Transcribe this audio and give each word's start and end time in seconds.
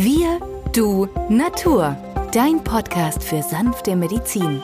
Wir, 0.00 0.38
du, 0.72 1.08
Natur. 1.28 1.96
Dein 2.30 2.62
Podcast 2.62 3.24
für 3.24 3.42
sanfte 3.42 3.96
Medizin. 3.96 4.62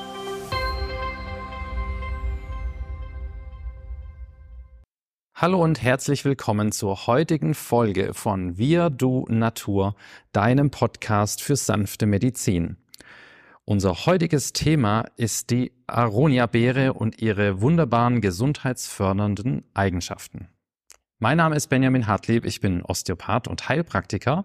Hallo 5.34 5.60
und 5.60 5.82
herzlich 5.82 6.24
willkommen 6.24 6.70
zur 6.70 7.08
heutigen 7.08 7.54
Folge 7.54 8.14
von 8.14 8.58
Wir, 8.58 8.90
du, 8.90 9.26
Natur, 9.28 9.96
deinem 10.30 10.70
Podcast 10.70 11.42
für 11.42 11.56
sanfte 11.56 12.06
Medizin. 12.06 12.76
Unser 13.64 14.06
heutiges 14.06 14.52
Thema 14.52 15.04
ist 15.16 15.50
die 15.50 15.72
Aronia-Beere 15.88 16.92
und 16.92 17.20
ihre 17.20 17.60
wunderbaren 17.60 18.20
gesundheitsfördernden 18.20 19.64
Eigenschaften. 19.74 20.46
Mein 21.18 21.38
Name 21.38 21.56
ist 21.56 21.68
Benjamin 21.68 22.06
Hartlieb, 22.06 22.44
ich 22.44 22.60
bin 22.60 22.82
Osteopath 22.82 23.48
und 23.48 23.68
Heilpraktiker 23.68 24.44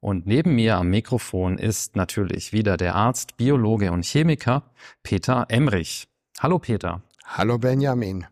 und 0.00 0.26
neben 0.26 0.54
mir 0.54 0.76
am 0.76 0.88
Mikrofon 0.88 1.58
ist 1.58 1.94
natürlich 1.94 2.52
wieder 2.52 2.76
der 2.76 2.94
Arzt, 2.94 3.36
Biologe 3.36 3.92
und 3.92 4.04
Chemiker 4.04 4.64
Peter 5.02 5.46
Emrich. 5.48 6.08
Hallo 6.40 6.58
Peter. 6.58 7.02
Hallo 7.24 7.58
Benjamin. 7.58 8.26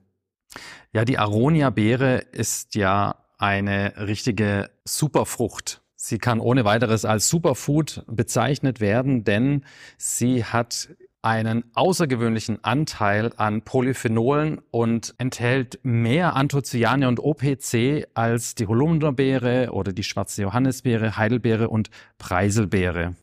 Ja, 0.92 1.04
die 1.04 1.18
Aronia-Beere 1.18 2.18
ist 2.32 2.74
ja 2.74 3.16
eine 3.36 3.94
richtige 3.98 4.70
Superfrucht. 4.84 5.82
Sie 5.94 6.18
kann 6.18 6.40
ohne 6.40 6.64
weiteres 6.64 7.04
als 7.04 7.28
Superfood 7.28 8.04
bezeichnet 8.06 8.80
werden, 8.80 9.24
denn 9.24 9.64
sie 9.98 10.44
hat 10.44 10.88
einen 11.22 11.64
außergewöhnlichen 11.74 12.62
Anteil 12.62 13.32
an 13.36 13.62
Polyphenolen 13.62 14.60
und 14.70 15.14
enthält 15.18 15.80
mehr 15.82 16.36
Anthocyane 16.36 17.08
und 17.08 17.20
OPC 17.20 18.06
als 18.14 18.54
die 18.54 18.66
Holunderbeere 18.66 19.70
oder 19.72 19.92
die 19.92 20.04
schwarze 20.04 20.42
Johannisbeere, 20.42 21.16
Heidelbeere 21.16 21.68
und 21.68 21.90
Preiselbeere. 22.18 23.14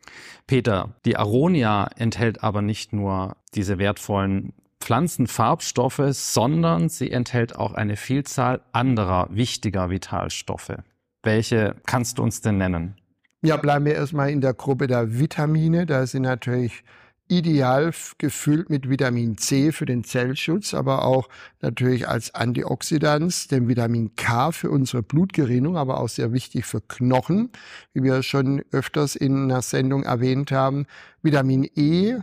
Peter, 0.45 0.95
die 1.05 1.17
Aronia 1.17 1.89
enthält 1.95 2.43
aber 2.43 2.61
nicht 2.61 2.91
nur 2.91 3.37
diese 3.55 3.77
wertvollen 3.77 4.53
Pflanzenfarbstoffe, 4.81 6.03
sondern 6.11 6.89
sie 6.89 7.09
enthält 7.09 7.55
auch 7.55 7.73
eine 7.73 7.95
Vielzahl 7.95 8.61
anderer 8.71 9.27
wichtiger 9.31 9.89
Vitalstoffe. 9.89 10.77
Welche 11.23 11.75
kannst 11.87 12.19
du 12.19 12.23
uns 12.23 12.41
denn 12.41 12.57
nennen? 12.57 12.95
Ja, 13.41 13.57
bleiben 13.57 13.85
wir 13.85 13.95
erstmal 13.95 14.29
in 14.29 14.41
der 14.41 14.53
Gruppe 14.53 14.87
der 14.87 15.17
Vitamine. 15.17 15.85
Da 15.85 16.05
sind 16.05 16.23
natürlich 16.23 16.83
ideal 17.27 17.91
gefüllt 18.17 18.69
mit 18.69 18.89
Vitamin 18.89 19.37
C 19.37 19.71
für 19.71 19.85
den 19.85 20.03
Zellschutz, 20.03 20.73
aber 20.73 21.05
auch 21.05 21.27
natürlich 21.61 22.07
als 22.07 22.33
Antioxidant, 22.35 23.51
dem 23.51 23.67
Vitamin 23.67 24.15
K 24.15 24.51
für 24.51 24.69
unsere 24.69 25.03
Blutgerinnung, 25.03 25.77
aber 25.77 25.99
auch 25.99 26.09
sehr 26.09 26.33
wichtig 26.33 26.65
für 26.65 26.81
Knochen, 26.81 27.49
wie 27.93 28.03
wir 28.03 28.23
schon 28.23 28.63
öfters 28.71 29.15
in 29.15 29.45
einer 29.45 29.61
Sendung 29.61 30.03
erwähnt 30.03 30.51
haben. 30.51 30.85
Vitamin 31.21 31.69
E 31.75 32.17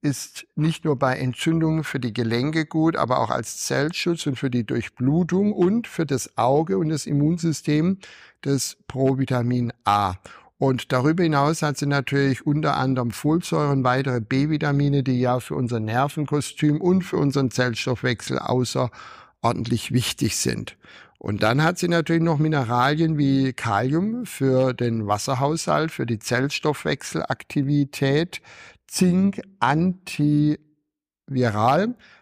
ist 0.00 0.46
nicht 0.54 0.84
nur 0.84 0.96
bei 0.96 1.16
Entzündungen 1.16 1.82
für 1.82 1.98
die 1.98 2.12
Gelenke 2.12 2.66
gut, 2.66 2.96
aber 2.96 3.18
auch 3.18 3.30
als 3.30 3.64
Zellschutz 3.64 4.26
und 4.26 4.36
für 4.36 4.50
die 4.50 4.64
Durchblutung 4.64 5.52
und 5.52 5.88
für 5.88 6.06
das 6.06 6.36
Auge 6.38 6.78
und 6.78 6.88
das 6.88 7.06
Immunsystem 7.06 7.98
das 8.40 8.76
Provitamin 8.86 9.72
A. 9.84 10.14
Und 10.58 10.92
darüber 10.92 11.22
hinaus 11.22 11.62
hat 11.62 11.78
sie 11.78 11.86
natürlich 11.86 12.44
unter 12.44 12.76
anderem 12.76 13.12
Folsäure 13.12 13.70
und 13.70 13.84
weitere 13.84 14.20
B-Vitamine, 14.20 15.04
die 15.04 15.20
ja 15.20 15.38
für 15.38 15.54
unser 15.54 15.78
Nervenkostüm 15.78 16.80
und 16.80 17.02
für 17.02 17.16
unseren 17.16 17.52
Zellstoffwechsel 17.52 18.40
außerordentlich 18.40 19.92
wichtig 19.92 20.36
sind. 20.36 20.76
Und 21.18 21.44
dann 21.44 21.62
hat 21.62 21.78
sie 21.78 21.88
natürlich 21.88 22.22
noch 22.22 22.38
Mineralien 22.38 23.18
wie 23.18 23.52
Kalium 23.52 24.26
für 24.26 24.72
den 24.72 25.06
Wasserhaushalt, 25.06 25.92
für 25.92 26.06
die 26.06 26.18
Zellstoffwechselaktivität, 26.18 28.40
Zink, 28.88 29.40
antiviral, 29.60 30.58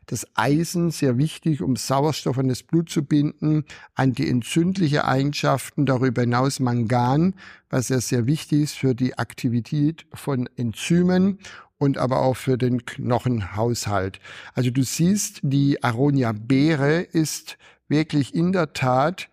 das 0.06 0.26
Eisen 0.34 0.90
sehr 0.90 1.18
wichtig, 1.18 1.62
um 1.62 1.76
Sauerstoff 1.76 2.38
in 2.38 2.48
das 2.48 2.62
Blut 2.62 2.88
zu 2.88 3.02
binden, 3.04 3.64
antientzündliche 3.94 5.04
Eigenschaften, 5.04 5.84
darüber 5.84 6.22
hinaus 6.22 6.60
Mangan, 6.60 7.34
was 7.68 7.88
ja 7.88 8.00
sehr 8.00 8.26
wichtig 8.26 8.62
ist 8.62 8.78
für 8.78 8.94
die 8.94 9.18
Aktivität 9.18 10.06
von 10.14 10.48
Enzymen 10.56 11.38
und 11.78 11.98
aber 11.98 12.22
auch 12.22 12.36
für 12.36 12.56
den 12.56 12.86
Knochenhaushalt. 12.86 14.20
Also 14.54 14.70
du 14.70 14.82
siehst, 14.82 15.40
die 15.42 15.82
Aronia-Beere 15.82 17.00
ist 17.00 17.58
wirklich 17.88 18.34
in 18.34 18.52
der 18.52 18.72
Tat 18.72 19.28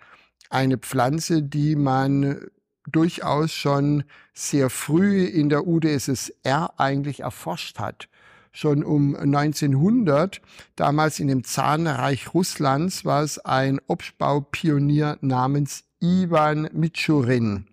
eine 0.49 0.77
Pflanze, 0.77 1.41
die 1.43 1.75
man 1.75 2.47
durchaus 2.87 3.53
schon 3.53 4.03
sehr 4.33 4.69
früh 4.69 5.23
in 5.23 5.49
der 5.49 5.65
UdSSR 5.67 6.73
eigentlich 6.77 7.21
erforscht 7.21 7.79
hat 7.79 8.09
schon 8.53 8.83
um 8.83 9.15
1900. 9.15 10.41
Damals 10.77 11.19
in 11.19 11.27
dem 11.27 11.43
Zahnreich 11.43 12.33
Russlands 12.33 13.03
war 13.03 13.23
es 13.23 13.39
ein 13.39 13.81
Obstbaupionier 13.87 15.17
namens 15.19 15.83
Ivan 15.99 16.69
Mitschurin. 16.71 17.65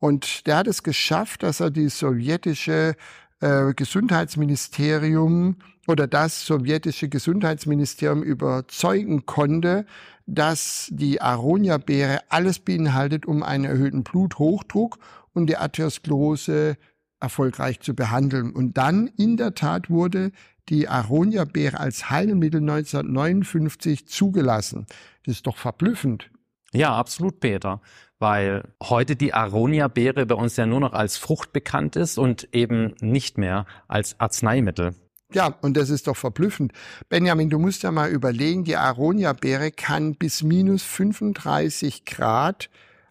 Und 0.00 0.46
der 0.46 0.58
hat 0.58 0.66
es 0.66 0.82
geschafft, 0.82 1.42
dass 1.42 1.60
er 1.60 1.70
die 1.70 1.88
sowjetische 1.88 2.94
äh, 3.40 3.72
Gesundheitsministerium 3.74 5.56
oder 5.86 6.06
das 6.06 6.44
sowjetische 6.44 7.08
Gesundheitsministerium 7.08 8.22
überzeugen 8.22 9.24
konnte, 9.24 9.86
dass 10.26 10.88
die 10.90 11.22
Aronia-Beere 11.22 12.20
alles 12.28 12.58
beinhaltet, 12.58 13.24
um 13.24 13.42
einen 13.42 13.64
erhöhten 13.64 14.02
Bluthochdruck 14.02 14.98
und 15.32 15.46
die 15.46 15.56
Arteriosklerose 15.56 16.76
erfolgreich 17.20 17.80
zu 17.80 17.94
behandeln. 17.94 18.52
Und 18.52 18.78
dann 18.78 19.06
in 19.16 19.36
der 19.36 19.54
Tat 19.54 19.90
wurde 19.90 20.32
die 20.68 20.88
Aronia-Beere 20.88 21.80
als 21.80 22.10
Heilmittel 22.10 22.60
1959 22.60 24.06
zugelassen. 24.06 24.86
Das 25.24 25.36
ist 25.36 25.46
doch 25.46 25.56
verblüffend. 25.56 26.30
Ja, 26.72 26.94
absolut, 26.94 27.40
Peter. 27.40 27.80
Weil 28.18 28.64
heute 28.82 29.16
die 29.16 29.32
Aronia-Beere 29.32 30.26
bei 30.26 30.34
uns 30.34 30.56
ja 30.56 30.66
nur 30.66 30.80
noch 30.80 30.92
als 30.92 31.16
Frucht 31.16 31.52
bekannt 31.52 31.96
ist 31.96 32.18
und 32.18 32.48
eben 32.52 32.94
nicht 33.00 33.38
mehr 33.38 33.64
als 33.86 34.18
Arzneimittel. 34.20 34.94
Ja, 35.32 35.54
und 35.60 35.76
das 35.76 35.90
ist 35.90 36.06
doch 36.06 36.16
verblüffend. 36.16 36.72
Benjamin, 37.08 37.50
du 37.50 37.58
musst 37.58 37.82
ja 37.82 37.90
mal 37.90 38.10
überlegen, 38.10 38.64
die 38.64 38.76
Aronia-Beere 38.76 39.70
kann 39.70 40.14
bis 40.14 40.42
minus 40.42 40.82
35 40.82 42.06
Grad 42.06 42.70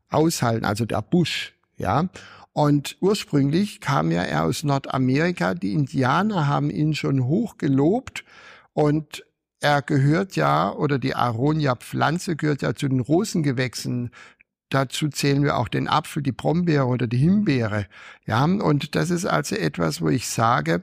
aushalten, 0.10 0.66
also 0.66 0.86
der 0.86 1.02
Busch, 1.02 1.54
ja. 1.78 2.10
Und 2.58 2.98
ursprünglich 3.02 3.82
kam 3.82 4.10
ja 4.10 4.24
er 4.24 4.46
aus 4.46 4.64
Nordamerika. 4.64 5.54
Die 5.54 5.74
Indianer 5.74 6.48
haben 6.48 6.72
ihn 6.72 6.96
schon 6.96 7.26
hoch 7.26 7.60
gelobt 7.60 8.26
und 8.74 9.24
er 9.60 9.84
gehört 9.84 10.36
ja, 10.36 10.72
oder 10.72 10.98
die 10.98 11.14
Aronia-Pflanze 11.14 12.36
gehört 12.36 12.64
ja 12.64 12.74
zu 12.74 12.88
den 12.88 13.00
Rosengewächsen. 13.00 14.10
Dazu 14.70 15.10
zählen 15.10 15.44
wir 15.44 15.56
auch 15.56 15.68
den 15.68 15.88
Apfel, 15.88 16.24
die 16.24 16.32
Brombeere 16.32 16.88
oder 16.88 17.06
die 17.06 17.18
Himbeere. 17.18 17.86
Ja, 18.26 18.44
und 18.46 18.96
das 18.96 19.12
ist 19.12 19.28
also 19.28 19.56
etwas, 19.56 20.02
wo 20.02 20.10
ich 20.10 20.28
sage, 20.28 20.82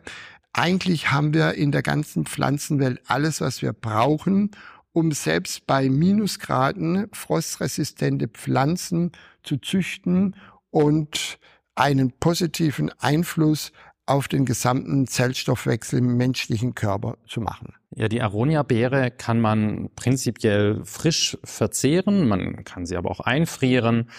eigentlich 0.53 1.11
haben 1.11 1.35
wir 1.35 1.55
in 1.55 1.73
der 1.73 1.83
ganzen 1.83 2.25
Pflanzenwelt 2.25 3.01
alles, 3.09 3.41
was 3.41 3.63
wir 3.63 3.73
brauchen, 3.73 4.53
um 4.93 5.11
selbst 5.11 5.67
bei 5.67 5.91
Minusgraden 5.91 7.09
frostresistente 7.13 8.29
Pflanzen 8.29 9.11
zu 9.43 9.57
züchten 9.57 10.37
und 10.71 11.41
einen 11.75 12.13
positiven 12.13 12.91
Einfluss 12.99 13.73
auf 14.07 14.29
den 14.29 14.45
gesamten 14.45 15.07
Zellstoffwechsel 15.07 15.99
im 15.99 16.17
menschlichen 16.17 16.75
Körper 16.75 17.17
zu 17.27 17.41
machen. 17.41 17.75
Ja, 17.95 18.09
die 18.09 18.21
Aronia-Beere 18.21 19.11
kann 19.11 19.41
man 19.41 19.89
prinzipiell 19.97 20.83
frisch 20.85 21.39
verzehren, 21.43 22.29
man 22.29 22.65
kann 22.65 22.87
sie 22.87 22.97
aber 22.97 23.11
auch 23.11 23.21
einfrieren. 23.21 24.11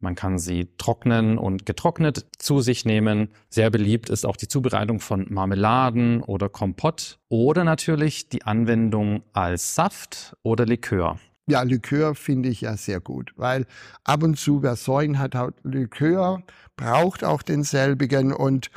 Man 0.00 0.16
kann 0.16 0.38
sie 0.38 0.68
trocknen 0.76 1.38
und 1.38 1.64
getrocknet 1.64 2.26
zu 2.38 2.60
sich 2.60 2.84
nehmen. 2.84 3.30
Sehr 3.48 3.70
beliebt 3.70 4.10
ist 4.10 4.26
auch 4.26 4.36
die 4.36 4.48
Zubereitung 4.48 5.00
von 5.00 5.26
Marmeladen 5.30 6.22
oder 6.22 6.50
Kompott 6.50 7.18
oder 7.30 7.64
natürlich 7.64 8.28
die 8.28 8.42
Anwendung 8.42 9.22
als 9.32 9.74
Saft 9.74 10.36
oder 10.42 10.66
Likör. 10.66 11.18
Ja, 11.46 11.62
Likör 11.62 12.14
finde 12.14 12.48
ich 12.48 12.62
ja 12.62 12.76
sehr 12.76 13.00
gut, 13.00 13.32
weil 13.36 13.66
ab 14.02 14.22
und 14.22 14.38
zu, 14.38 14.62
wer 14.62 14.76
Säulen 14.76 15.18
hat, 15.18 15.34
hat 15.34 15.54
Likör, 15.62 16.42
braucht 16.76 17.22
auch 17.22 17.42
denselbigen 17.42 18.32
und 18.32 18.70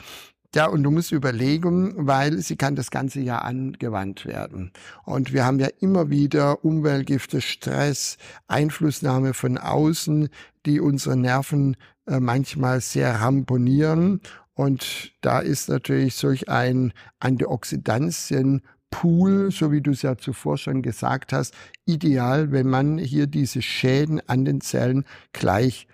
ja, 0.56 0.66
und 0.66 0.84
du 0.84 0.92
musst 0.92 1.12
überlegen, 1.12 1.94
weil 1.98 2.40
sie 2.40 2.56
kann 2.56 2.76
das 2.76 2.90
ganze 2.90 3.20
Jahr 3.20 3.44
angewandt 3.44 4.26
werden. 4.26 4.72
Und 5.04 5.34
wir 5.34 5.46
haben 5.46 5.60
ja 5.60 5.68
immer 5.82 6.10
wieder 6.10 6.64
Umweltgifte, 6.64 7.42
Stress, 7.42 8.18
Einflussnahme 8.48 9.34
von 9.34 9.58
außen, 9.58 10.30
die 10.66 10.80
unsere 10.80 11.18
Nerven 11.18 11.76
äh, 12.08 12.20
manchmal 12.20 12.82
sehr 12.82 13.22
ramponieren. 13.22 14.22
Und 14.54 15.12
da 15.22 15.40
ist 15.40 15.70
natürlich 15.70 16.16
solch 16.16 16.50
ein 16.50 16.94
Antioxidantien 17.20 18.62
Pool, 18.90 19.52
so 19.52 19.72
wie 19.72 19.82
du 19.82 19.92
es 19.92 20.02
ja 20.02 20.18
zuvor 20.18 20.58
schon 20.58 20.82
gesagt 20.82 21.34
hast, 21.34 21.54
ideal, 21.86 22.52
wenn 22.52 22.68
man 22.68 22.98
hier 22.98 23.28
diese 23.28 23.62
Schäden 23.62 24.22
an 24.28 24.46
den 24.46 24.62
Zellen 24.62 25.06
gleich 25.34 25.88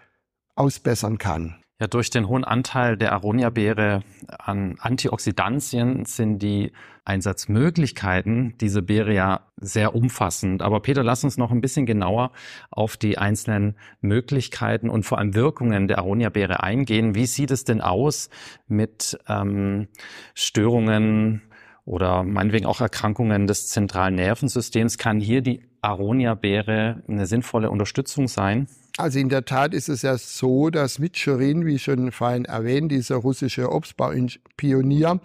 ausbessern 0.56 1.18
kann. 1.18 1.64
Ja, 1.84 1.88
durch 1.88 2.10
den 2.10 2.30
hohen 2.30 2.46
Anteil 2.46 2.96
der 2.96 3.12
Aronia-Beere 3.12 4.04
an 4.28 4.76
Antioxidantien 4.80 6.06
sind 6.06 6.40
die 6.40 6.72
Einsatzmöglichkeiten 7.04 8.58
dieser 8.60 8.82
Beere 8.82 9.14
ja 9.14 9.48
sehr 9.58 9.94
umfassend. 9.94 10.62
Aber 10.62 10.82
Peter, 10.82 11.04
lass 11.04 11.26
uns 11.26 11.36
noch 11.36 11.52
ein 11.52 11.60
bisschen 11.60 11.86
genauer 11.86 12.32
auf 12.72 12.96
die 12.96 13.18
einzelnen 13.18 13.76
Möglichkeiten 14.00 14.90
und 14.90 15.04
vor 15.04 15.18
allem 15.18 15.36
Wirkungen 15.36 15.90
der 15.90 15.98
Aronia-Beere 15.98 16.64
eingehen. 16.64 17.16
Wie 17.16 17.26
sieht 17.26 17.52
es 17.52 17.66
denn 17.66 17.82
aus 17.82 18.30
mit 18.68 19.18
ähm, 19.28 19.90
Störungen 20.36 21.42
oder 21.86 22.24
meinetwegen 22.24 22.66
auch 22.66 22.82
Erkrankungen 22.82 23.48
des 23.48 23.70
zentralen 23.70 24.16
Nervensystems? 24.16 24.98
Kann 24.98 25.20
hier 25.20 25.42
die 25.42 25.64
Aronia-Beere 25.82 27.04
eine 27.08 27.26
sinnvolle 27.26 27.70
Unterstützung 27.70 28.28
sein? 28.28 28.68
Also 28.98 29.20
in 29.20 29.30
der 29.30 29.46
Tat 29.46 29.74
ist 29.74 29.90
es 29.90 30.04
ja 30.04 30.18
so, 30.18 30.70
dass 30.70 31.00
Mitschurin, 31.00 31.66
wie 31.66 31.80
schon 31.80 32.12
vorhin 32.12 32.46
erwähnt, 32.46 32.92
dieser 32.92 33.16
russische 33.16 33.72
Obstbaupionier, 33.72 35.20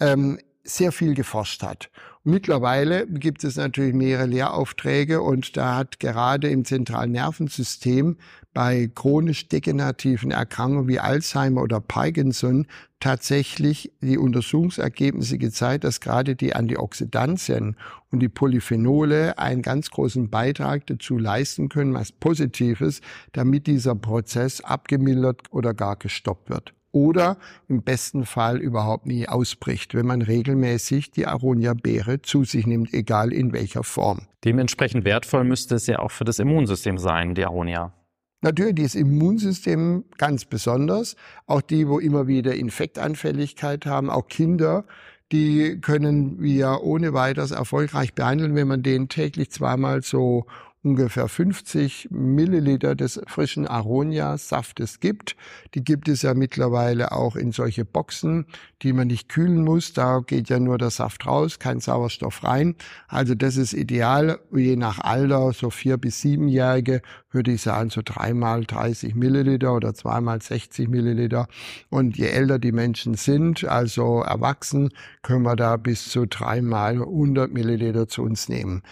ähm, 0.00 0.38
sehr 0.62 0.92
viel 0.92 1.14
geforscht 1.14 1.62
hat. 1.62 1.90
Mittlerweile 2.30 3.06
gibt 3.06 3.42
es 3.42 3.56
natürlich 3.56 3.94
mehrere 3.94 4.26
Lehraufträge 4.26 5.22
und 5.22 5.56
da 5.56 5.76
hat 5.76 5.98
gerade 5.98 6.50
im 6.50 6.66
zentralen 6.66 7.12
Nervensystem 7.12 8.18
bei 8.52 8.90
chronisch 8.94 9.48
degenerativen 9.48 10.30
Erkrankungen 10.30 10.88
wie 10.88 11.00
Alzheimer 11.00 11.62
oder 11.62 11.80
Parkinson 11.80 12.66
tatsächlich 13.00 13.92
die 14.02 14.18
Untersuchungsergebnisse 14.18 15.38
gezeigt, 15.38 15.84
dass 15.84 16.02
gerade 16.02 16.36
die 16.36 16.54
Antioxidantien 16.54 17.76
und 18.10 18.20
die 18.20 18.28
Polyphenole 18.28 19.38
einen 19.38 19.62
ganz 19.62 19.88
großen 19.88 20.28
Beitrag 20.28 20.86
dazu 20.86 21.16
leisten 21.16 21.70
können, 21.70 21.94
was 21.94 22.12
Positives, 22.12 23.00
damit 23.32 23.66
dieser 23.66 23.94
Prozess 23.94 24.60
abgemildert 24.60 25.50
oder 25.50 25.72
gar 25.72 25.96
gestoppt 25.96 26.50
wird 26.50 26.74
oder 26.92 27.38
im 27.68 27.82
besten 27.82 28.24
Fall 28.24 28.58
überhaupt 28.58 29.06
nie 29.06 29.28
ausbricht, 29.28 29.94
wenn 29.94 30.06
man 30.06 30.22
regelmäßig 30.22 31.10
die 31.10 31.26
Aronia-Beere 31.26 32.22
zu 32.22 32.44
sich 32.44 32.66
nimmt, 32.66 32.94
egal 32.94 33.32
in 33.32 33.52
welcher 33.52 33.84
Form. 33.84 34.22
Dementsprechend 34.44 35.04
wertvoll 35.04 35.44
müsste 35.44 35.74
es 35.74 35.86
ja 35.86 35.98
auch 35.98 36.10
für 36.10 36.24
das 36.24 36.38
Immunsystem 36.38 36.98
sein, 36.98 37.34
die 37.34 37.44
Aronia. 37.44 37.92
Natürlich 38.40 38.76
das 38.76 38.94
Immunsystem 38.94 40.04
ganz 40.16 40.44
besonders, 40.44 41.16
auch 41.46 41.60
die, 41.60 41.88
wo 41.88 41.98
immer 41.98 42.28
wieder 42.28 42.54
Infektanfälligkeit 42.54 43.84
haben, 43.84 44.10
auch 44.10 44.28
Kinder, 44.28 44.84
die 45.32 45.80
können 45.80 46.40
wir 46.40 46.80
ohne 46.82 47.12
weiteres 47.12 47.50
erfolgreich 47.50 48.14
behandeln, 48.14 48.54
wenn 48.54 48.68
man 48.68 48.82
denen 48.82 49.08
täglich 49.08 49.50
zweimal 49.50 50.02
so 50.02 50.46
ungefähr 50.82 51.28
50 51.28 52.08
Milliliter 52.10 52.94
des 52.94 53.20
frischen 53.26 53.66
Aronia-Saftes 53.66 55.00
gibt. 55.00 55.36
Die 55.74 55.82
gibt 55.82 56.08
es 56.08 56.22
ja 56.22 56.34
mittlerweile 56.34 57.12
auch 57.12 57.34
in 57.34 57.50
solche 57.50 57.84
Boxen, 57.84 58.46
die 58.82 58.92
man 58.92 59.08
nicht 59.08 59.28
kühlen 59.28 59.64
muss. 59.64 59.92
Da 59.92 60.20
geht 60.20 60.48
ja 60.48 60.60
nur 60.60 60.78
der 60.78 60.90
Saft 60.90 61.26
raus, 61.26 61.58
kein 61.58 61.80
Sauerstoff 61.80 62.44
rein. 62.44 62.76
Also 63.08 63.34
das 63.34 63.56
ist 63.56 63.72
ideal, 63.72 64.38
je 64.52 64.76
nach 64.76 65.00
Alter, 65.00 65.52
so 65.52 65.70
vier 65.70 65.96
bis 65.96 66.20
siebenjährige, 66.20 67.02
würde 67.30 67.52
ich 67.52 67.62
sagen, 67.62 67.90
so 67.90 68.00
dreimal 68.04 68.64
30 68.64 69.16
Milliliter 69.16 69.74
oder 69.74 69.94
zweimal 69.94 70.40
60 70.40 70.88
Milliliter. 70.88 71.48
Und 71.90 72.16
je 72.16 72.28
älter 72.28 72.60
die 72.60 72.72
Menschen 72.72 73.14
sind, 73.14 73.64
also 73.64 74.22
erwachsen, 74.22 74.90
können 75.22 75.42
wir 75.42 75.56
da 75.56 75.76
bis 75.76 76.08
zu 76.08 76.26
dreimal 76.26 76.94
100 76.94 77.52
Milliliter 77.52 78.06
zu 78.06 78.22
uns 78.22 78.48
nehmen. 78.48 78.82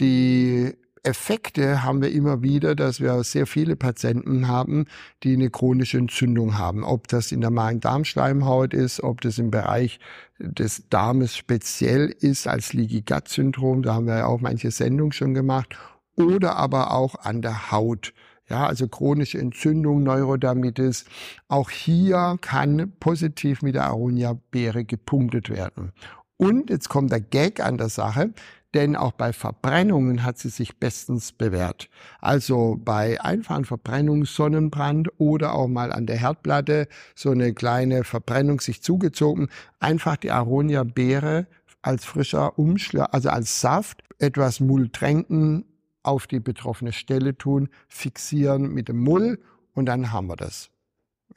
Die 0.00 0.74
Effekte 1.02 1.82
haben 1.84 2.02
wir 2.02 2.10
immer 2.10 2.42
wieder, 2.42 2.74
dass 2.74 3.00
wir 3.00 3.22
sehr 3.24 3.46
viele 3.46 3.76
Patienten 3.76 4.48
haben, 4.48 4.86
die 5.22 5.34
eine 5.34 5.50
chronische 5.50 5.98
Entzündung 5.98 6.58
haben. 6.58 6.84
Ob 6.84 7.08
das 7.08 7.32
in 7.32 7.40
der 7.40 7.50
Magen-Darm-Schleimhaut 7.50 8.74
ist, 8.74 9.02
ob 9.02 9.20
das 9.20 9.38
im 9.38 9.50
Bereich 9.50 10.00
des 10.38 10.88
Darmes 10.88 11.36
speziell 11.36 12.14
ist 12.20 12.46
als 12.46 12.72
Leaky 12.72 13.02
Gut 13.02 13.28
Syndrom, 13.28 13.82
da 13.82 13.94
haben 13.94 14.06
wir 14.06 14.18
ja 14.18 14.26
auch 14.26 14.40
manche 14.40 14.70
Sendungen 14.70 15.12
schon 15.12 15.34
gemacht, 15.34 15.76
oder 16.16 16.56
aber 16.56 16.92
auch 16.92 17.14
an 17.16 17.42
der 17.42 17.70
Haut. 17.70 18.12
Ja, 18.48 18.66
also 18.66 18.88
chronische 18.88 19.38
Entzündung, 19.38 20.02
Neurodermitis. 20.02 21.04
Auch 21.48 21.68
hier 21.68 22.38
kann 22.40 22.92
positiv 22.98 23.60
mit 23.60 23.74
der 23.74 23.84
Aronia-Beere 23.84 24.84
gepunktet 24.84 25.50
werden. 25.50 25.92
Und 26.38 26.70
jetzt 26.70 26.88
kommt 26.88 27.12
der 27.12 27.20
Gag 27.20 27.60
an 27.60 27.76
der 27.76 27.90
Sache 27.90 28.32
denn 28.74 28.96
auch 28.96 29.12
bei 29.12 29.32
Verbrennungen 29.32 30.24
hat 30.24 30.38
sie 30.38 30.50
sich 30.50 30.78
bestens 30.78 31.32
bewährt. 31.32 31.88
Also 32.20 32.78
bei 32.78 33.20
einfachen 33.20 33.64
Verbrennungen, 33.64 34.24
Sonnenbrand 34.24 35.08
oder 35.18 35.54
auch 35.54 35.68
mal 35.68 35.92
an 35.92 36.06
der 36.06 36.18
Herdplatte 36.18 36.88
so 37.14 37.30
eine 37.30 37.54
kleine 37.54 38.04
Verbrennung 38.04 38.60
sich 38.60 38.82
zugezogen, 38.82 39.48
einfach 39.80 40.16
die 40.16 40.30
Aronia-Beere 40.30 41.46
als 41.80 42.04
frischer 42.04 42.58
Umschlag, 42.58 43.08
also 43.12 43.30
als 43.30 43.60
Saft, 43.60 44.02
etwas 44.18 44.60
Mull 44.60 44.90
tränken, 44.90 45.64
auf 46.02 46.26
die 46.26 46.40
betroffene 46.40 46.92
Stelle 46.92 47.36
tun, 47.36 47.68
fixieren 47.88 48.72
mit 48.72 48.88
dem 48.88 48.98
Mull 48.98 49.40
und 49.74 49.86
dann 49.86 50.12
haben 50.12 50.26
wir 50.26 50.36
das. 50.36 50.70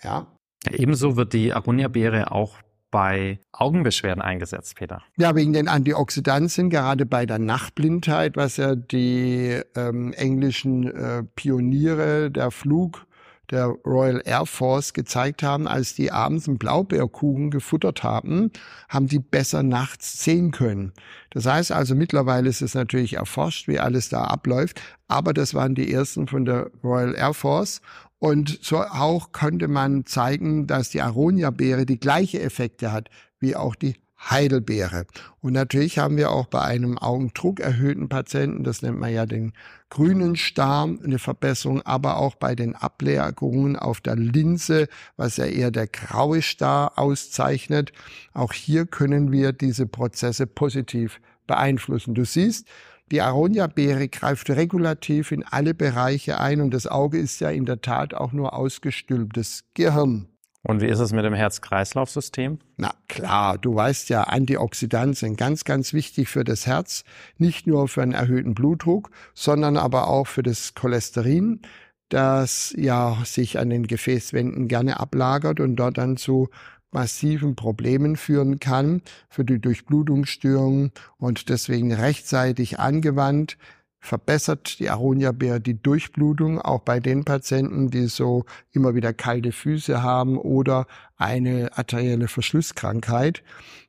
Ja. 0.03 0.27
Ebenso 0.69 1.15
wird 1.15 1.33
die 1.33 1.53
Aronia-Beere 1.53 2.31
auch 2.31 2.57
bei 2.91 3.39
Augenbeschwerden 3.53 4.21
eingesetzt, 4.21 4.75
Peter? 4.75 5.01
Ja, 5.17 5.35
wegen 5.35 5.53
den 5.53 5.67
Antioxidantien, 5.67 6.69
gerade 6.69 7.05
bei 7.05 7.25
der 7.25 7.39
Nachtblindheit, 7.39 8.35
was 8.35 8.57
ja 8.57 8.75
die 8.75 9.59
ähm, 9.75 10.13
englischen 10.13 10.91
äh, 10.91 11.23
Pioniere 11.35 12.29
der 12.29 12.51
Flug 12.51 13.07
der 13.51 13.65
Royal 13.85 14.21
Air 14.25 14.45
Force 14.45 14.93
gezeigt 14.93 15.43
haben, 15.43 15.67
als 15.67 15.93
die 15.93 16.11
abends 16.11 16.47
einen 16.47 16.57
Blaubeerkuchen 16.57 17.51
gefuttert 17.51 18.01
haben, 18.01 18.51
haben 18.89 19.07
die 19.07 19.19
besser 19.19 19.61
nachts 19.61 20.23
sehen 20.23 20.51
können. 20.51 20.93
Das 21.29 21.45
heißt 21.45 21.71
also, 21.71 21.93
mittlerweile 21.93 22.49
ist 22.49 22.61
es 22.61 22.73
natürlich 22.73 23.15
erforscht, 23.15 23.67
wie 23.67 23.79
alles 23.79 24.09
da 24.09 24.23
abläuft, 24.23 24.81
aber 25.07 25.33
das 25.33 25.53
waren 25.53 25.75
die 25.75 25.91
ersten 25.91 26.27
von 26.27 26.45
der 26.45 26.71
Royal 26.83 27.13
Air 27.13 27.33
Force 27.33 27.81
und 28.21 28.59
so 28.61 28.77
auch 28.77 29.31
konnte 29.31 29.67
man 29.67 30.05
zeigen, 30.05 30.67
dass 30.67 30.91
die 30.91 31.01
Aronia-Beere 31.01 31.87
die 31.87 31.99
gleiche 31.99 32.39
Effekte 32.39 32.91
hat 32.91 33.09
wie 33.39 33.55
auch 33.55 33.73
die 33.73 33.95
Heidelbeere. 34.29 35.07
Und 35.39 35.53
natürlich 35.53 35.97
haben 35.97 36.17
wir 36.17 36.29
auch 36.29 36.45
bei 36.45 36.61
einem 36.61 36.99
Augendruck 36.99 37.59
erhöhten 37.59 38.09
Patienten, 38.09 38.63
das 38.63 38.83
nennt 38.83 38.99
man 38.99 39.11
ja 39.11 39.25
den 39.25 39.53
grünen 39.89 40.35
Star, 40.35 40.83
eine 40.83 41.17
Verbesserung, 41.17 41.81
aber 41.81 42.17
auch 42.17 42.35
bei 42.35 42.53
den 42.53 42.75
Ableerungen 42.75 43.75
auf 43.75 44.01
der 44.01 44.17
Linse, 44.17 44.87
was 45.17 45.37
ja 45.37 45.45
eher 45.45 45.71
der 45.71 45.87
graue 45.87 46.43
Star 46.43 46.99
auszeichnet. 46.99 47.91
Auch 48.35 48.53
hier 48.53 48.85
können 48.85 49.31
wir 49.31 49.51
diese 49.51 49.87
Prozesse 49.87 50.45
positiv 50.45 51.19
beeinflussen. 51.51 52.15
Du 52.15 52.23
siehst, 52.23 52.65
die 53.11 53.21
Aronia-Beere 53.21 54.07
greift 54.07 54.49
regulativ 54.49 55.33
in 55.33 55.43
alle 55.43 55.73
Bereiche 55.73 56.39
ein 56.39 56.61
und 56.61 56.73
das 56.73 56.87
Auge 56.87 57.17
ist 57.17 57.41
ja 57.41 57.49
in 57.49 57.65
der 57.65 57.81
Tat 57.81 58.13
auch 58.13 58.31
nur 58.31 58.53
ausgestülptes 58.53 59.65
Gehirn. 59.73 60.27
Und 60.63 60.79
wie 60.79 60.87
ist 60.87 60.99
es 60.99 61.11
mit 61.11 61.25
dem 61.25 61.33
Herz-Kreislauf-System? 61.33 62.59
Na 62.77 62.93
klar, 63.09 63.57
du 63.57 63.75
weißt 63.75 64.07
ja, 64.09 64.23
Antioxidantien 64.23 65.13
sind 65.15 65.37
ganz, 65.37 65.65
ganz 65.65 65.91
wichtig 65.91 66.29
für 66.29 66.45
das 66.45 66.65
Herz. 66.67 67.03
Nicht 67.37 67.67
nur 67.67 67.89
für 67.89 68.01
einen 68.01 68.13
erhöhten 68.13 68.53
Blutdruck, 68.53 69.09
sondern 69.33 69.75
aber 69.75 70.07
auch 70.07 70.27
für 70.27 70.43
das 70.43 70.73
Cholesterin, 70.73 71.63
das 72.07 72.73
ja 72.77 73.17
sich 73.25 73.59
an 73.59 73.69
den 73.69 73.87
Gefäßwänden 73.87 74.69
gerne 74.69 75.01
ablagert 75.01 75.59
und 75.59 75.75
dort 75.75 75.97
dann 75.97 76.15
zu 76.15 76.49
massiven 76.91 77.55
Problemen 77.55 78.15
führen 78.15 78.59
kann 78.59 79.01
für 79.29 79.43
die 79.45 79.59
Durchblutungsstörungen 79.59 80.91
und 81.17 81.49
deswegen 81.49 81.93
rechtzeitig 81.93 82.79
angewandt 82.79 83.57
verbessert 84.01 84.79
die 84.79 84.89
Aronia-Beere 84.89 85.61
die 85.61 85.81
Durchblutung, 85.81 86.59
auch 86.59 86.81
bei 86.81 86.99
den 86.99 87.23
Patienten, 87.23 87.91
die 87.91 88.07
so 88.07 88.45
immer 88.71 88.95
wieder 88.95 89.13
kalte 89.13 89.51
Füße 89.51 90.01
haben 90.01 90.37
oder 90.37 90.87
eine 91.17 91.69
arterielle 91.77 92.27
Verschlusskrankheit. 92.27 93.43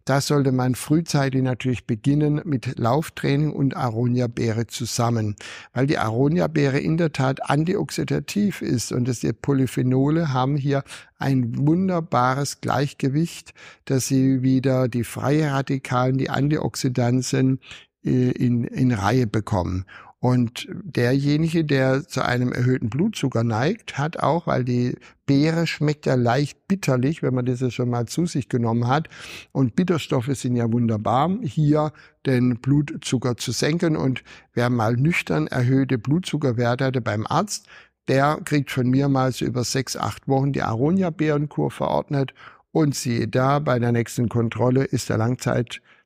Da 0.04 0.21
sollte 0.21 0.52
man 0.52 0.75
frühzeitig 0.75 1.42
natürlich 1.42 1.87
beginnen 1.87 2.42
mit 2.45 2.78
Lauftraining 2.78 3.52
und 3.52 3.75
Aronia-Beere 3.75 4.66
zusammen, 4.66 5.37
weil 5.73 5.87
die 5.87 5.97
Aronia-Beere 5.97 6.78
in 6.78 6.99
der 6.99 7.12
Tat 7.12 7.49
antioxidativ 7.49 8.61
ist 8.61 8.92
und 8.92 9.23
die 9.23 9.33
Polyphenole 9.33 10.33
haben 10.33 10.57
hier 10.57 10.83
ein 11.19 11.57
wunderbares 11.57 12.61
Gleichgewicht, 12.61 13.54
dass 13.87 14.09
sie 14.09 14.42
wieder 14.42 14.88
die 14.88 15.04
freie 15.04 15.52
Radikalen, 15.52 16.19
die 16.19 16.31
Antioxidantien 16.31 17.61
in, 18.02 18.64
in 18.64 18.92
Reihe 18.92 19.26
bekommen. 19.26 19.85
Und 20.23 20.68
derjenige, 20.71 21.64
der 21.64 22.06
zu 22.06 22.25
einem 22.25 22.52
erhöhten 22.52 22.90
Blutzucker 22.90 23.42
neigt, 23.42 23.99
hat 23.99 24.21
auch, 24.21 24.47
weil 24.47 24.62
die 24.62 24.94
Beere 25.26 25.66
schmeckt 25.66 26.06
ja 26.06 26.14
leicht 26.14 26.68
bitterlich, 26.68 27.25
wenn 27.25 27.35
man 27.35 27.44
das 27.44 27.75
schon 27.75 27.90
mal 27.90 28.06
zu 28.06 28.26
sich 28.26 28.49
genommen 28.49 28.87
hat. 28.87 29.09
Und 29.50 29.75
Bitterstoffe 29.75 30.30
sind 30.35 30.54
ja 30.54 30.71
wunderbar, 30.71 31.28
hier 31.42 31.92
den 32.25 32.61
Blutzucker 32.61 33.37
zu 33.37 33.50
senken. 33.50 33.97
Und 33.97 34.23
wer 34.54 34.71
mal 34.71 34.97
nüchtern 34.97 35.49
erhöhte 35.49 35.99
Blutzuckerwerte 35.99 36.85
hatte 36.85 37.00
beim 37.00 37.26
Arzt, 37.26 37.66
der 38.06 38.38
kriegt 38.44 38.71
von 38.71 38.88
mir 38.88 39.09
mal 39.09 39.32
so 39.32 39.44
über 39.44 39.64
sechs, 39.64 39.97
acht 39.97 40.28
Wochen 40.28 40.52
die 40.52 40.62
Aronia-Beerenkur 40.62 41.73
verordnet 41.73 42.32
und 42.71 42.94
siehe 42.94 43.26
da, 43.26 43.59
bei 43.59 43.80
der 43.80 43.90
nächsten 43.90 44.28
Kontrolle 44.28 44.85
ist 44.85 45.09
der 45.09 45.18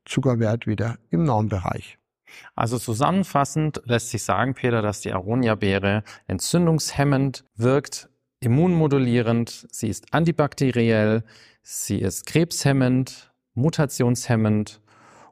Langzeitzuckerwert 0.06 0.66
wieder 0.66 0.98
im 1.10 1.24
Normbereich. 1.24 1.98
Also 2.54 2.78
zusammenfassend 2.78 3.82
lässt 3.84 4.10
sich 4.10 4.22
sagen, 4.22 4.54
Peter, 4.54 4.82
dass 4.82 5.00
die 5.00 5.12
Aronia-Beere 5.12 6.02
entzündungshemmend 6.26 7.44
wirkt, 7.54 8.08
immunmodulierend, 8.40 9.66
sie 9.70 9.88
ist 9.88 10.12
antibakteriell, 10.12 11.24
sie 11.62 12.00
ist 12.00 12.26
krebshemmend, 12.26 13.32
mutationshemmend 13.54 14.80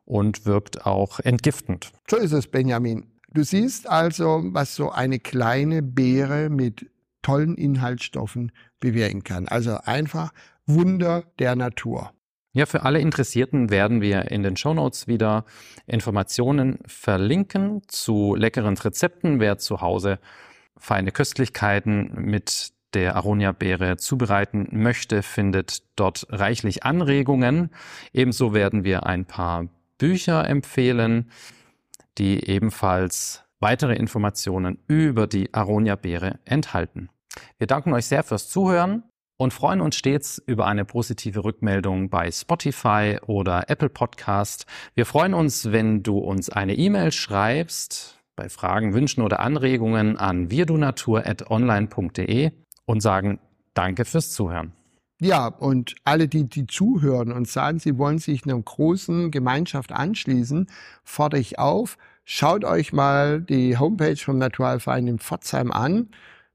und 0.05 0.47
wirkt 0.47 0.87
auch 0.87 1.21
entgiftend. 1.21 1.93
So 2.09 2.17
ist 2.17 2.33
es, 2.33 2.47
Benjamin. 2.47 3.07
Du 3.33 3.43
siehst 3.43 3.89
also, 3.89 4.43
was 4.45 4.77
so 4.77 4.91
eine 4.91 5.19
kleine 5.19 5.83
Beere 5.83 6.49
mit 6.49 6.87
tollen 7.23 7.57
Inhaltsstoffen 7.57 8.53
bewirken 8.81 9.25
kann. 9.25 9.49
Also 9.49 9.79
einfach 9.79 10.33
Wunder 10.67 11.25
der 11.39 11.57
Natur. 11.57 12.13
Ja, 12.57 12.67
für 12.67 12.85
alle 12.85 13.01
Interessierten 13.01 13.69
werden 13.71 14.01
wir 14.01 14.31
in 14.31 14.45
den 14.45 14.57
Shownotes 14.57 15.09
wieder 15.09 15.45
Informationen 15.89 16.79
verlinken 16.87 17.83
zu 17.89 18.37
leckeren 18.37 18.79
Rezepten. 18.79 19.41
Wer 19.41 19.59
zu 19.59 19.81
Hause 19.81 20.21
feine 20.77 21.11
Köstlichkeiten 21.11 22.13
mit 22.15 22.73
der 22.95 23.17
Aronia-Beere 23.17 23.97
zubereiten 23.97 24.69
möchte, 24.71 25.25
findet 25.25 25.83
dort 25.97 26.29
reichlich 26.31 26.85
Anregungen. 26.85 27.71
Ebenso 28.13 28.55
werden 28.55 28.85
wir 28.85 29.05
ein 29.05 29.25
paar 29.25 29.67
Bücher 29.99 30.49
empfehlen, 30.49 31.33
die 32.19 32.49
ebenfalls 32.49 33.43
weitere 33.59 33.97
Informationen 33.97 34.79
über 34.87 35.27
die 35.27 35.53
Aronia-Beere 35.53 36.39
enthalten. 36.45 37.09
Wir 37.59 37.67
danken 37.67 37.93
euch 37.93 38.07
sehr 38.07 38.23
fürs 38.23 38.49
Zuhören 38.49 39.03
und 39.37 39.53
freuen 39.53 39.81
uns 39.81 39.97
stets 39.97 40.41
über 40.47 40.67
eine 40.67 40.85
positive 40.85 41.43
Rückmeldung 41.45 42.11
bei 42.11 42.31
Spotify 42.31 43.19
oder 43.27 43.69
Apple 43.69 43.89
Podcast. 43.89 44.67
Wir 44.95 45.07
freuen 45.07 45.35
uns, 45.35 45.73
wenn 45.73 46.03
du 46.03 46.19
uns 46.19 46.51
eine 46.51 46.75
E-Mail 46.75 47.13
schreibst 47.13 48.19
bei 48.37 48.49
Fragen, 48.49 48.95
Wünschen 48.95 49.23
oder 49.23 49.39
Anregungen 49.41 50.17
an 50.17 50.51
wirdunatur.online.de 50.51 52.51
und 52.87 53.01
sagen 53.01 53.39
Danke 53.75 54.05
fürs 54.05 54.31
Zuhören. 54.31 54.73
Ja, 55.21 55.47
und 55.47 55.95
alle, 56.05 56.29
die, 56.29 56.49
die 56.49 56.67
zuhören 56.67 57.33
und 57.33 57.49
sagen, 57.49 57.79
sie 57.79 57.99
wollen 57.99 58.19
sich 58.19 58.45
einer 58.45 58.61
großen 58.61 59.31
Gemeinschaft 59.31 59.93
anschließen, 59.93 60.69
fordere 61.03 61.41
ich 61.41 61.59
auf, 61.59 61.97
schaut 62.25 62.65
euch 62.65 62.93
mal 62.93 63.41
die 63.41 63.79
Homepage 63.79 64.17
vom 64.17 64.39
Naturalverein 64.39 65.07
in 65.07 65.19
Pforzheim 65.19 65.73
an. 65.73 66.09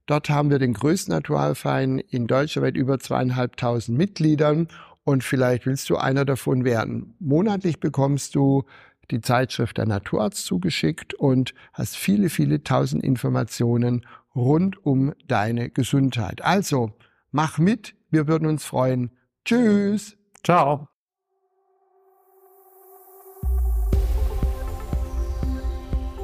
Dort 0.10 0.32
haben 0.32 0.50
wir 0.50 0.58
den 0.58 0.74
größten 0.74 1.14
Naturalverein 1.14 2.00
in 2.00 2.26
Deutschland 2.26 2.66
mit 2.66 2.78
über 2.78 2.98
zweieinhalbtausend 2.98 3.96
Mitgliedern 3.96 4.68
und 5.04 5.24
vielleicht 5.24 5.68
willst 5.68 5.88
du 5.92 5.98
einer 5.98 6.26
davon 6.26 6.66
werden. 6.66 7.14
Monatlich 7.20 7.80
bekommst 7.80 8.34
du 8.34 8.64
die 9.12 9.22
Zeitschrift 9.22 9.78
der 9.78 9.86
Naturarzt 9.86 10.46
zugeschickt 10.46 11.14
und 11.14 11.54
hast 11.74 11.96
viele, 11.96 12.30
viele 12.32 12.64
tausend 12.64 13.04
Informationen 13.04 14.04
rund 14.34 14.84
um 14.84 15.14
deine 15.28 15.70
Gesundheit. 15.70 16.42
Also, 16.44 16.92
mach 17.32 17.60
mit, 17.60 17.94
wir 18.10 18.28
würden 18.28 18.48
uns 18.48 18.66
freuen. 18.66 19.12
Tschüss. 19.46 20.18
Ciao. 20.44 20.88